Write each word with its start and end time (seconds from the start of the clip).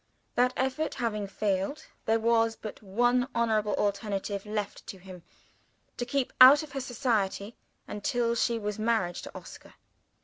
That 0.33 0.51
effort 0.57 0.95
having 0.95 1.27
failed, 1.27 1.85
there 2.05 2.19
was 2.19 2.55
but 2.55 2.81
one 2.81 3.27
honorable 3.35 3.75
alternative 3.75 4.43
left 4.47 4.87
to 4.87 4.97
him 4.97 5.21
to 5.97 6.07
keep 6.07 6.33
out 6.41 6.63
of 6.63 6.71
her 6.71 6.81
society, 6.81 7.55
until 7.87 8.33
she 8.33 8.57
was 8.57 8.79
married 8.79 9.17
to 9.17 9.37
Oscar. 9.37 9.75